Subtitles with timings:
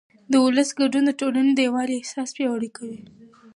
[0.31, 2.99] د ولس ګډون د ټولنې د یووالي احساس پیاوړی کوي